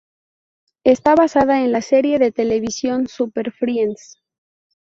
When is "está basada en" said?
0.83-1.71